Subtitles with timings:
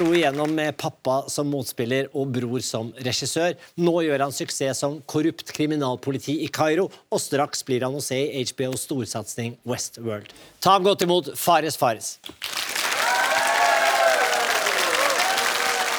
[0.00, 3.52] slo igjennom med pappa som motspiller og bror som regissør.
[3.84, 8.16] Nå gjør han suksess som korrupt kriminalpoliti i Kairo, og straks blir han å se
[8.16, 10.32] i HBOs storsatsing Westworld.
[10.64, 12.16] Ta godt imot Fares Fares.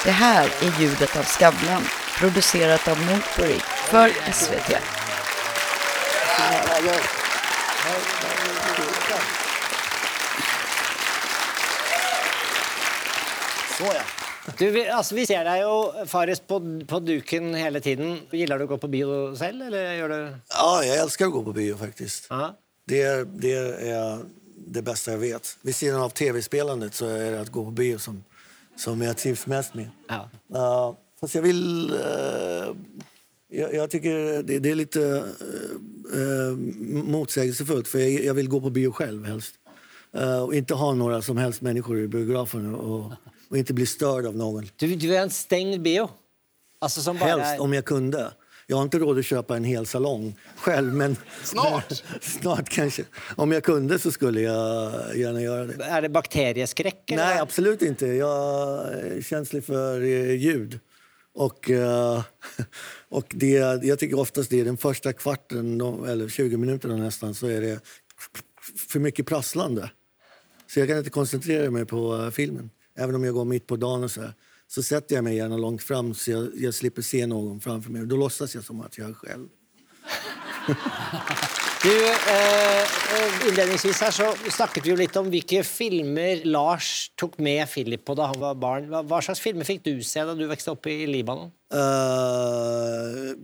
[0.04, 1.84] Det här är ljudet av Skavlan,
[2.18, 3.60] producerat av Motory
[3.90, 4.82] för SVT.
[13.82, 14.02] Så, ja.
[14.58, 18.20] Du, vi, altså, vi ser deg jo, Fares, på, på duken hele tiden.
[18.30, 20.18] Gillar du å gå på bio selv, eller gjør du
[20.54, 22.26] Ja, jag älskar att gå på bio faktiskt.
[22.30, 22.52] Ja.
[22.86, 23.52] Det, är, det
[23.90, 24.18] är
[24.66, 25.56] det bästa jag vet.
[25.62, 28.24] Vid sidan av tv-spelandet så är det att gå på bio som,
[28.76, 29.90] som jag trivs mest med.
[30.08, 30.30] Ja.
[30.54, 31.90] Uh, fast jag vill...
[31.90, 32.70] eh,
[33.48, 35.24] jag, jag tycker det, det är lite
[36.14, 36.56] uh,
[37.04, 39.54] motsägelsefullt för jag, jag vill gå på bio själv helst.
[40.14, 43.12] Eh, och inte ha några som helst människor i biografen och,
[43.52, 44.68] och inte bli störd av någon.
[44.76, 46.10] Du, du är en stängd bio.
[46.78, 48.32] Alltså som bara Helst om jag kunde.
[48.66, 52.02] Jag har inte råd att köpa en hel salong själv, men Snart.
[52.20, 53.04] snart kanske.
[53.36, 55.84] Om jag kunde så skulle jag gärna göra det.
[55.84, 57.10] Är det bakterieskräck?
[57.10, 57.24] eller?
[57.24, 58.06] Nej, absolut inte.
[58.06, 60.80] Jag är känslig för eh, ljud.
[61.34, 62.22] Och, eh,
[63.08, 67.46] och det, jag tycker oftast det är den första kvarten, eller 20 minuterna nästan, så
[67.46, 67.80] är det
[68.88, 69.90] för mycket prasslande.
[70.66, 72.70] Så jag kan inte koncentrera mig på eh, filmen.
[72.98, 74.34] Även om jag går mitt på dagen och så här.
[74.66, 78.06] Så sätter jag mig gärna långt fram så jag, jag slipper se någon framför mig.
[78.06, 79.48] Då låtsas jag som att jag är själv.
[81.82, 87.66] Du, eh, innledningsvis her så snakket vi jo litt om hvilke filmer Lars tok med
[87.72, 88.86] Philip på da han var barn.
[88.92, 91.50] Hva, hva slags filmer fikk du se da du vokste opp i Libanon?
[91.74, 93.34] Uh,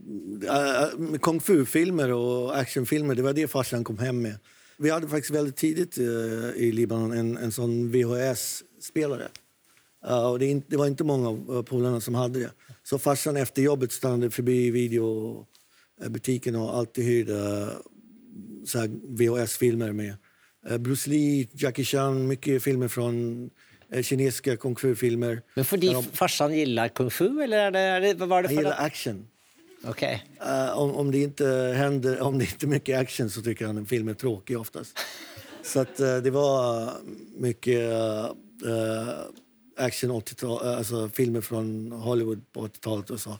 [0.46, 4.38] uh, Kung fu-filmer och actionfilmer, det var det farsan kom hem med.
[4.78, 9.28] Vi hade faktiskt väldigt tidigt uh, i Libanon en, en sån VHS-spelare.
[10.06, 12.50] Uh, och det, är inte, det var inte många av uh, polarna som hade det.
[12.82, 17.68] Så farsan efter jobbet stannade förbi videobutiken och alltid hyrde
[19.08, 20.16] VHS-filmer med
[20.80, 23.50] Bruce Lee, Jackie Chan, mycket filmer från
[24.02, 25.42] kinesiska kung fu-filmer.
[25.54, 28.56] Men Där de- farsan gillar kung fu, eller er det, er det, var det Han
[28.56, 29.26] for gillar action.
[29.84, 30.02] Ok.
[30.02, 33.76] Eh, om, om, det inte händer, om det inte är mycket action så tycker han
[33.76, 34.98] en film är tråkig oftast.
[35.62, 36.90] Så att, eh, det var
[37.36, 37.80] mycket
[38.66, 39.18] eh,
[39.76, 43.38] action 80-tal, alltså filmer från Hollywood på 80-talet och så.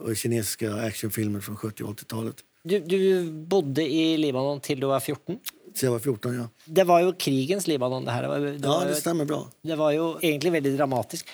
[0.00, 2.36] Och kinesiska actionfilmer från 70 och 80-talet.
[2.62, 5.38] Du, du bodde i Libanon til du var 14.
[5.74, 6.48] Så jag var 14, ja.
[6.64, 8.04] Det var jo krigens Libanon.
[8.04, 8.22] Det her.
[8.22, 9.44] Det var, det Ja, det stämmer bra.
[9.62, 11.26] det var jo egentlig veldig dramatisk.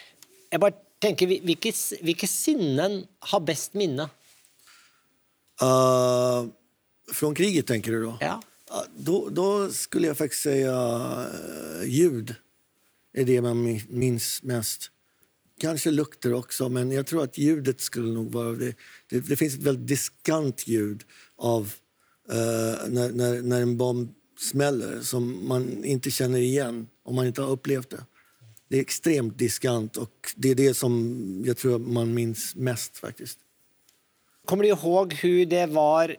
[0.53, 4.09] Jeg bare tenker, hvil- Hvilke, s- hvilke sinnen har best minne?
[5.63, 6.47] Eh,
[7.13, 8.19] från kriget tänker du då?
[8.21, 8.43] Ja.
[8.97, 10.75] Då, då skulle jag faktiskt säga
[11.83, 12.35] eh, ljud
[13.13, 14.91] är det man min- minns mest.
[15.61, 18.53] Kanske lukter också, men jag tror att ljudet skulle nog vara...
[18.53, 18.75] Det,
[19.09, 21.05] det, det finns ett väldigt diskant ljud
[21.37, 21.73] av
[22.31, 27.43] eh, när, när, när en bomb smäller som man inte känner igen om man inte
[27.43, 28.05] har upplevt det.
[28.69, 33.39] Det är extremt diskant och det är det som jag tror man minns mest faktiskt.
[34.45, 36.17] Kommer du ihåg hur det var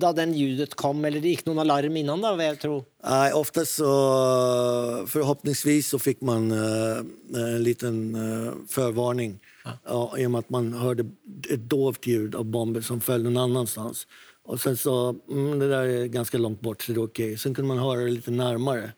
[0.00, 2.22] da den ljudet kom, eller det gikk noen alarm innan?
[2.22, 2.76] da, vil jeg tro?
[3.06, 3.92] Nej, oftast så
[5.06, 6.98] förhoppningsvis så fick man eh,
[7.34, 9.38] en liten eh, förvarning
[9.84, 10.14] ja.
[10.18, 11.04] i och med att man hörde
[11.50, 14.06] ett dovt ljud av bomber som föll någon annanstans.
[14.44, 17.38] Och sen så, mm, det där är ganska långt bort så det är okej.
[17.38, 18.92] Sen kunde man höra det lite närmare.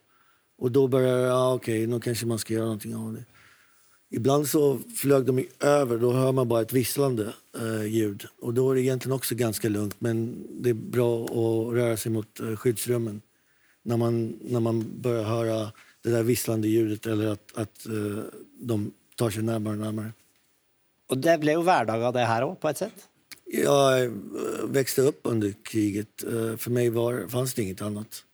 [0.58, 3.24] Och då började ja okej, nu kanske man ska göra någonting av det.
[4.10, 8.24] Ibland så flög de över, då hör man bara ett visslande eh, ljud.
[8.40, 12.12] Och då är det egentligen också ganska lugnt, men det är bra att röra sig
[12.12, 13.22] mot eh, skyddsrummen
[13.82, 15.72] när man, när man börjar höra
[16.02, 18.24] det där visslande ljudet eller att, att eh,
[18.60, 20.12] de tar sig närmare och närmare.
[21.12, 23.02] Og det ble jo hverdag av det her òg, på et sett.
[23.44, 24.10] Jag eh,
[24.72, 26.24] växte upp under kriget.
[26.24, 28.24] Eh, För mig var, fanns det inget annat.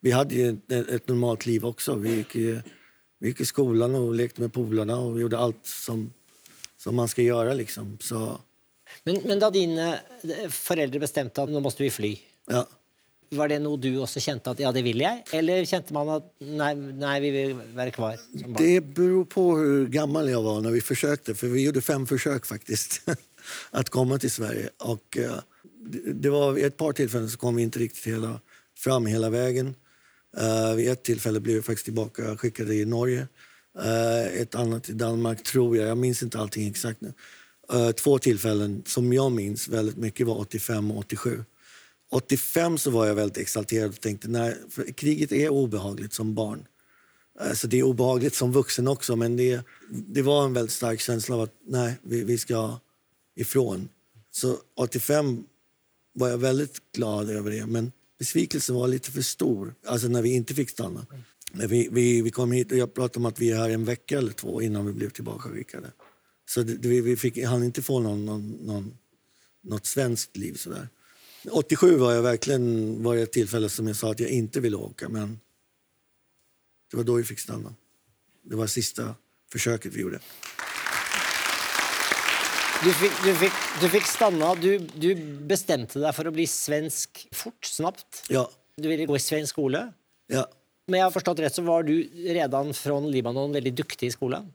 [0.00, 1.94] Vi hade ju ett, ett normalt liv också.
[1.94, 2.36] Vi gick,
[3.18, 6.12] vi gick i skolan och lekte med polarna och gjorde allt som,
[6.76, 7.54] som man ska göra.
[7.54, 7.98] Liksom.
[8.00, 8.40] Så,
[9.04, 12.12] Men, men da dine eh, foreldre bestemte at nå måtte vi fly,
[12.50, 12.64] ja.
[13.36, 15.24] var det noe du også kjente at ja, det vil jeg?
[15.36, 18.20] Eller kjente man at nei, nei vi vil være kvar?
[18.58, 21.34] Det beror på hur gammal jag var när vi försökte.
[21.34, 23.02] För vi gjorde fem försök faktiskt
[23.70, 24.70] att komma till Sverige.
[24.78, 25.38] Och, eh,
[26.14, 28.40] det, var ett par tillfällen så kom vi inte riktigt hela,
[28.76, 29.74] fram hela vägen.
[30.40, 33.28] Uh, vid ett tillfälle blev jag faktiskt tillbaka skickade i Norge.
[33.78, 35.88] Uh, ett annat i Danmark, tror jag.
[35.88, 37.12] Jag minns inte allting exakt nu.
[37.72, 41.44] Uh, två tillfällen som jag minns väldigt mycket var 85 och 87.
[42.10, 46.66] 85 så var jag väldigt exalterad och tänkte nej, för kriget är obehagligt som barn.
[47.54, 51.34] Så det är obehagligt som vuxen också, men det, det var en väldigt stark känsla
[51.34, 52.78] av att nej, vi, vi ska
[53.36, 53.88] ifrån.
[54.30, 55.44] Så 85
[56.12, 60.34] var jag väldigt glad över det, men besvikelsen var lite för stor, alltså när vi
[60.34, 61.06] inte fick stanna.
[61.52, 63.84] Men vi, vi, vi kom hit och jag pratade om att vi är här en
[63.84, 65.92] vecka eller två innan vi blev tillbakaskickade.
[66.48, 68.98] Så det, vi, vi fick, hann inte få någon, någon, någon,
[69.62, 70.88] något svenskt liv sådär.
[71.50, 75.08] 87 var jag verkligen var ett tillfälle som jag sa att jag inte ville åka,
[75.08, 75.40] men
[76.90, 77.74] det var då vi fick stanna.
[78.42, 79.14] Det var sista
[79.52, 80.20] försöket vi gjorde.
[82.84, 84.54] Du fick, du fick, du fick stanna.
[84.54, 85.08] Du, du
[85.50, 88.22] bestemte deg for å bli svensk fort, snabbt.
[88.30, 88.44] Ja,
[88.78, 89.88] Du ville gå i svensk skole.
[90.30, 90.46] ja.
[90.88, 91.92] Men jeg har forstått rett, så var du
[92.32, 94.46] redan från Libanon veldig duktig i skolen.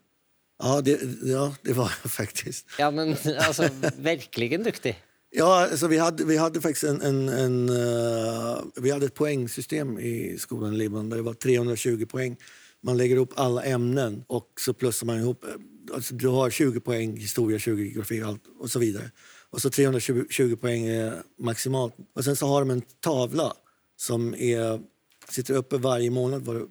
[0.64, 0.96] Ja, det,
[1.30, 2.66] ja, det var jag faktiskt.
[2.80, 3.68] Ja, men alltså
[4.02, 4.96] verkligen duktig.
[5.30, 10.00] Ja, alltså vi, hade, vi hade faktiskt en, en, en eh, vi hade ett poängsystem
[10.00, 12.38] i skolan i Libanon där det var 320 poäng.
[12.82, 15.46] Man lägger ihop alla ämnen och så plussar man ihop.
[15.90, 19.12] Eh, Alltså du har 20 poäng historia, 20 geografi allt, och så vidare.
[19.50, 21.96] Och så 320 poäng är maximalt.
[22.16, 23.54] Och sen så har de en tavla
[23.96, 24.82] som är,
[25.30, 26.68] sitter uppe varje månad var-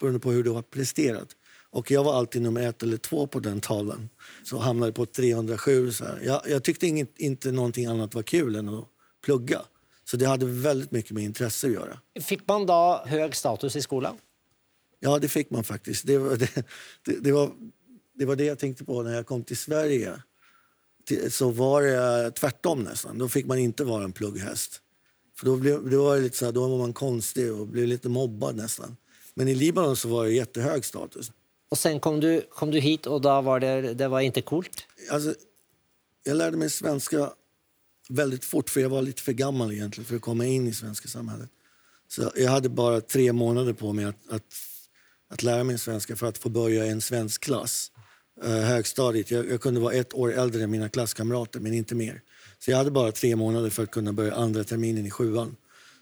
[0.00, 1.28] beroende på hur du har presterat.
[1.70, 4.08] Och jag var alltid nummer ett eller två på den tavlan.
[4.44, 5.92] Så hamnade på 307.
[5.92, 6.04] Så.
[6.24, 8.84] Jag, jag tyckte inget, inte någonting annat var kul än att
[9.24, 9.62] plugga.
[10.04, 11.98] Så det hade väldigt mycket med intresse att göra.
[12.20, 14.16] Fick man då hög status i skolan?
[15.00, 16.06] Ja, det fick man faktiskt.
[16.06, 16.54] Det var det,
[17.04, 17.50] det, det, var,
[18.18, 20.22] det var det jag tänkte på när jag kom till Sverige.
[21.30, 23.18] Så var det tvärtom nästan.
[23.18, 24.80] Då fick man inte vara en plugghäst.
[25.38, 27.86] För då, blev, då, var det lite så här, då var man konstig och blev
[27.86, 28.96] lite mobbad nästan.
[29.34, 31.32] Men i Libanon så var det jättehög status.
[31.68, 34.86] Och sen kom du, kom du hit och då var det, det var inte coolt?
[35.10, 35.34] Alltså,
[36.22, 37.32] jag lärde mig svenska
[38.08, 41.08] väldigt fort, för jag var lite för gammal egentligen för att komma in i svenska
[41.08, 41.50] samhället.
[42.08, 44.42] Så jag hade bara tre månader på mig att, att,
[45.30, 47.92] att lära mig svenska för att få börja i en svensk klass.
[48.44, 49.30] Eh, högstadiet.
[49.30, 52.20] Jag, jag kunde vara ett år äldre än mina klasskamrater, men inte mer.
[52.58, 55.56] Så jag hade bara tre månader för att kunna börja andra terminen i sjuan.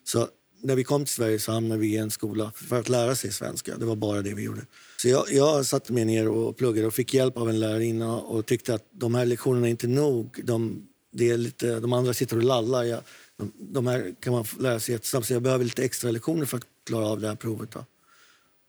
[0.04, 0.28] Så
[0.62, 3.32] när vi kom till Sverige så hamnade vi i en skola för att lära sig
[3.32, 3.76] svenska.
[3.76, 4.60] Det var bara det vi gjorde.
[4.96, 8.46] Så jag, jag satte mig ner och pluggade och fick hjälp av en lärarinna och
[8.46, 10.40] tyckte att de här lektionerna är inte nog.
[10.44, 12.84] De, det är lite, de andra sitter och lallar.
[12.84, 13.00] Jag,
[13.36, 16.56] de, de här kan man lära sig jättesnabbt så jag behöver lite extra lektioner för
[16.56, 17.70] att klara av det här provet.
[17.70, 17.84] Då.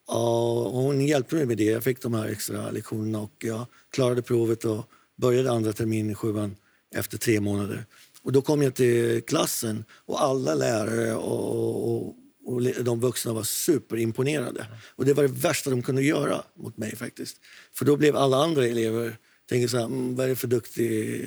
[0.07, 1.63] Och hon hjälpte mig med det.
[1.63, 6.15] Jag fick de här extra lektionerna och jag klarade provet och började andra terminen i
[6.15, 6.55] sjuan
[6.95, 7.85] efter tre månader.
[8.21, 12.15] Och då kom jag till klassen och alla lärare och, och,
[12.45, 14.67] och de vuxna var superimponerade.
[14.95, 17.37] Och det var det värsta de kunde göra mot mig faktiskt.
[17.73, 19.17] För då blev alla andra elever,
[19.49, 21.25] tänker så här, mm, vad är det för duktig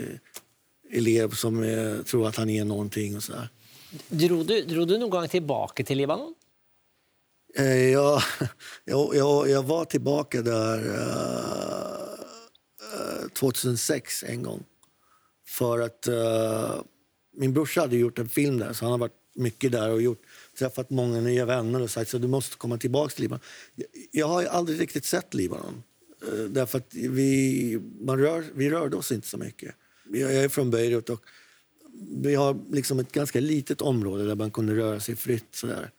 [0.93, 3.49] elev som eh, tror att han är någonting och så där.
[4.09, 6.35] Drog du, drog du någon gång tillbaka till Libanon?
[7.55, 8.23] Eh, jag,
[8.85, 12.15] jag, jag, jag var tillbaka där eh,
[12.95, 14.65] eh, uh, 2006 en gång.
[15.47, 16.83] För att uh,
[17.37, 20.23] min brorsa hade gjort en film där, så han har varit mycket där och gjort,
[20.59, 23.41] träffat många nya vänner och sagt så du måste komma tillbaka till Libanon.
[23.75, 25.83] Jag, jag har aldrig riktigt sett Libanon.
[26.33, 29.75] Uh, därför att vi, man rör, vi rörde oss inte så mycket.
[30.13, 31.25] Jag är från Beirut och
[32.23, 35.47] vi har liksom ett ganska litet område där man kunde röra sig fritt.
[35.51, 35.91] Sådär.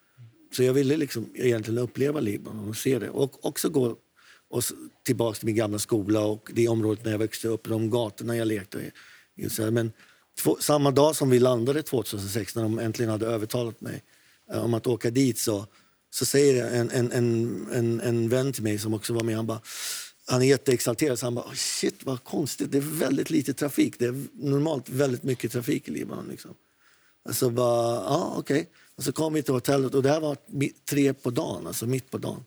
[0.51, 3.10] Så jag ville liksom egentligen uppleva Libanon och se det.
[3.10, 3.96] Och också gå
[4.50, 4.63] och
[5.05, 8.48] tillbaka till min gamla skola och det området när jag växte upp, de gatorna jag
[8.48, 8.91] lekte i.
[9.72, 9.91] Men
[10.39, 14.03] två, samma dag som vi landade 2006, när de äntligen hade övertalat mig
[14.53, 15.67] eh, om att åka dit, så,
[16.10, 19.48] så säger en, en, en, en, en vän till mig som också var med, han
[19.48, 19.62] bara
[20.25, 21.20] han är jätteexalterad.
[21.20, 24.00] Så han bara, "Oh, shit vad konstigt, det är väldigt lite trafik.
[24.00, 26.27] Det är normalt väldigt mycket trafik i Libanon.
[26.29, 26.51] Liksom.
[27.31, 28.70] Så bara, ja okej.
[29.01, 30.38] Och så kom vi till hotellet och det här var
[30.89, 32.46] tre på dagen, alltså mitt på dagen.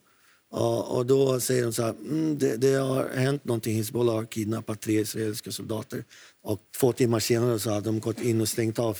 [0.50, 3.76] Och, och då säger de så här, mm, det, det har hänt någonting.
[3.76, 6.04] Hizbollah har kidnappat tre israeliska soldater.
[6.42, 8.98] Och två timmar senare så hade de gått in och stängt av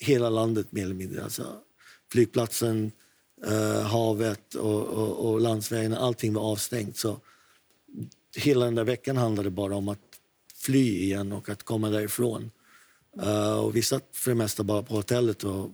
[0.00, 1.24] hela landet mer eller mindre.
[1.24, 1.46] Alltså,
[2.12, 2.92] flygplatsen,
[3.46, 6.96] eh, havet och, och, och landsvägarna, allting var avstängt.
[6.96, 7.20] Så
[8.36, 10.20] hela den där veckan handlade bara om att
[10.54, 12.50] fly igen och att komma därifrån.
[13.22, 15.70] Uh, och vi satt för det mesta bara på hotellet och,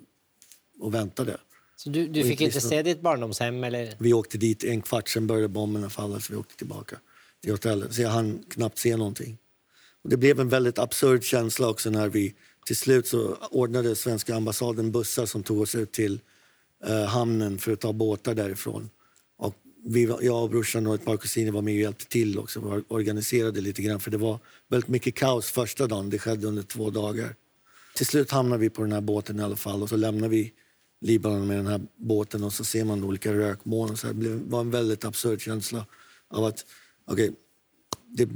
[0.84, 1.36] och väntade.
[1.76, 3.64] Så du, du fick inte se ditt barndomshem?
[3.64, 3.94] Eller?
[3.98, 6.96] Vi åkte dit en kvart, sen började bomberna falla så vi åkte tillbaka
[7.42, 7.94] till hotellet.
[7.94, 9.38] Så jag hann knappt se någonting.
[10.02, 12.34] Och det blev en väldigt absurd känsla också när vi
[12.66, 16.20] till slut så ordnade svenska ambassaden bussar som tog oss ut till
[16.86, 18.90] eh, hamnen för att ta båtar därifrån.
[19.38, 19.54] Och
[19.86, 22.60] vi, var- jag och brorsan och ett par kusiner var med och hjälpte till också.
[22.60, 24.38] Vi organiserade lite grann för det var
[24.68, 26.10] väldigt mycket kaos första dagen.
[26.10, 27.34] Det skedde under två dagar.
[27.96, 30.52] Till slut hamnade vi på den här båten i alla fall och så lämnade vi
[31.04, 33.96] Libanon med den här båten och så ser man olika rökmoln.
[33.96, 35.86] Så det var en väldigt absurd känsla
[36.28, 36.66] av att
[37.04, 37.32] okej,
[38.08, 38.28] det är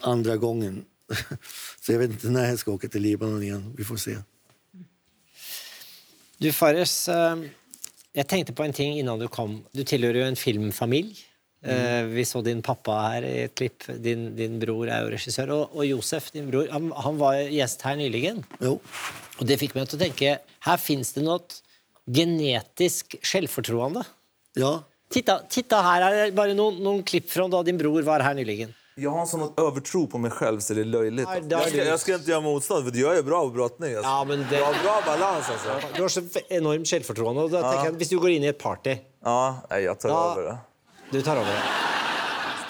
[0.00, 0.84] andra gången.
[1.80, 3.74] så jag vet inte när jag ska åka till Libanon igen.
[3.76, 4.16] Vi får se.
[6.38, 7.36] Du Fares, eh,
[8.12, 9.62] jeg tenkte på en ting innan du kom.
[9.72, 11.16] Du tilhører jo en filmfamilie.
[11.62, 13.86] Eh, Vi så din pappa her i et klipp.
[14.02, 15.52] Din, din bror jo regissør.
[15.54, 18.44] Og, og Josef, din bror, han, han var gjest her nyligen.
[18.60, 18.80] Jo,
[19.38, 21.40] Og det fikk meg til å tenke her fins det noe
[22.06, 24.04] genetisk selvfortroende.
[24.54, 24.82] ja.
[25.12, 28.32] Titta, titta her er det bare noen, noen klipp fra da din bror var her
[28.34, 28.70] nyligen.
[28.96, 31.28] Jag har en sån övertro på mig själv så det är löjligt.
[31.28, 33.50] Nej, där jag, är ska, jag ska inte göra motstånd för jag är bra på
[33.50, 33.94] brottning.
[33.94, 34.08] Alltså.
[34.10, 35.68] Ja, men det- Jag har bra balans alltså.
[35.96, 36.88] Du har så enormt
[37.52, 40.32] da tenker jeg, hvis du går inn i et party Ja, nej, jag tar Ja.
[40.32, 40.58] över det.
[41.10, 41.81] Du tar over det.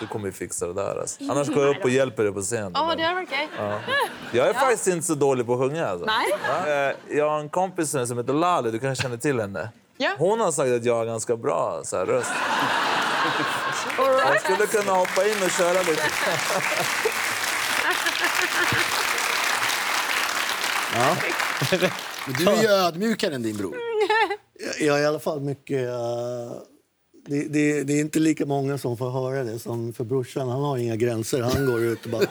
[0.02, 1.00] Du kommer ju fixa det där.
[1.00, 1.24] Alltså.
[1.30, 2.72] Annars går jag upp och hjälper dig på scen.
[2.74, 3.48] Ja, det hade varit kul.
[4.32, 5.86] Jag är faktiskt inte så dålig på att sjunga.
[5.86, 6.06] Alltså.
[6.06, 6.26] Nej.
[6.66, 6.88] Ja.
[6.88, 9.68] Eh, Jag har en kompis som heter Lali, du kanske känner till henne.
[9.96, 10.10] Ja.
[10.18, 12.30] Hon har sagt att jag har ganska bra så här, röst.
[13.98, 16.02] Jag skulle kunna hoppa in och köra lite.
[22.26, 23.76] Men du är ju ödmjukare än din bror.
[24.80, 25.88] Jag är i alla fall mycket...
[25.88, 26.52] eh,
[27.26, 30.48] det, det, det är inte lika många som får höra det som för brorsan.
[30.48, 31.40] Han har inga gränser.
[31.40, 32.26] Han går ut och bara...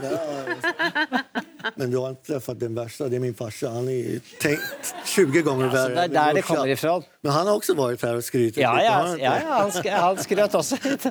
[1.76, 3.08] Men du har inte träffat den värsta.
[3.08, 3.70] Det är min farsa.
[3.70, 4.62] Han är tänkt
[5.06, 5.96] 20 gånger Så värre.
[5.96, 7.04] det der min det kommer ifra.
[7.22, 9.88] Men han har också varit här och skrytit Ja, ja, han ja, ja han, sk
[9.88, 11.06] han skrøt også litt.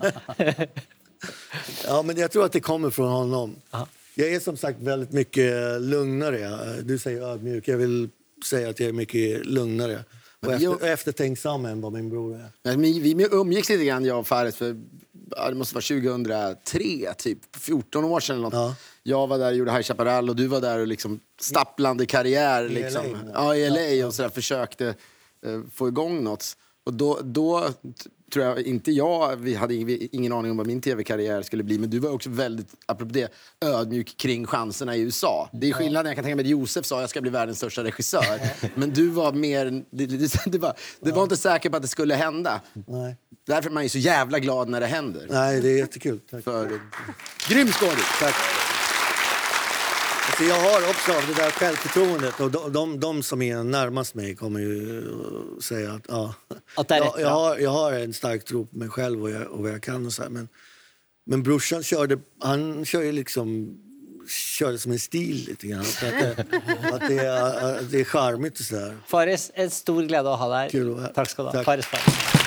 [1.86, 3.56] Ja, men jag tror att det kommer från honom.
[4.14, 6.58] Jag är som sagt väldigt mycket lugnare.
[6.82, 7.68] Du säger ödmjuk.
[7.68, 8.08] Jag vill
[8.50, 10.04] säga att jag är mycket lugnare
[10.46, 12.76] och efter, eftertänksam än vad min bror är.
[12.76, 14.76] Vi, vi umgicks lite grann, jag och Fares, för
[15.48, 18.36] det måste vara 2003, typ 14 år sedan.
[18.36, 18.54] Eller något.
[18.54, 18.74] Ja.
[19.02, 22.64] Jag var där och gjorde High Chaparral och du var där och liksom stapplande karriär.
[22.64, 23.04] I Liksom.
[23.12, 23.18] LA.
[23.34, 23.70] Ja, i
[24.00, 24.94] LA och så där, försökte
[25.46, 26.56] eh, få igång något.
[26.84, 27.68] Och då, då
[28.32, 31.78] tror jag inte jag, vi hade ing- ingen aning om vad min tv-karriär skulle bli,
[31.78, 33.32] men du var också väldigt, apropå det,
[33.64, 35.48] ödmjuk kring chanserna i USA.
[35.52, 37.84] Det är skillnaden, jag kan tänka mig att Josef sa jag ska bli världens största
[37.84, 38.40] regissör,
[38.74, 41.88] men du var mer, det, det, det var, det var inte säker på att det
[41.88, 42.60] skulle hända.
[42.86, 43.16] Nej.
[43.46, 45.26] Därför är man ju så jävla glad när det händer.
[45.30, 46.20] Nej, det är jättekul.
[46.30, 46.44] Tack.
[46.44, 46.80] För,
[47.48, 48.18] grym skådis!
[48.20, 48.34] Tack.
[50.40, 54.36] Alltså jag har också det där självförtroendet och de, de, de som är närmast mig
[54.36, 55.04] kommer ju
[55.58, 56.34] att säga att ja,
[56.76, 59.30] Att det är jag, jag, har, jag har en stark tro på mig själv och,
[59.30, 60.48] jag, och vad jag kan och så här, men,
[61.26, 63.76] men brorsan körde, han kör ju liksom
[64.58, 65.80] körde som en stil lite grann.
[65.80, 66.36] Att det,
[66.92, 68.96] att det, är, att det är charmigt och sådär.
[69.06, 70.70] Fares, en stor glede å ha her.
[70.72, 71.12] her.
[71.14, 71.52] Takk skal du ha.
[71.52, 71.64] Takk.
[71.64, 72.40] Fares Fares.